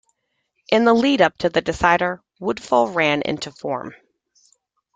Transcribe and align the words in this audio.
In 0.71 0.83
the 0.83 0.95
lead-up 0.95 1.37
to 1.37 1.49
the 1.49 1.61
decider, 1.61 2.23
Woodfull 2.39 2.89
ran 2.91 3.21
into 3.21 3.51
form. 3.51 3.93